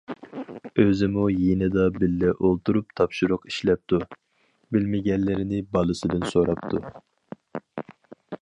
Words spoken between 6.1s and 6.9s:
سوراپتۇ.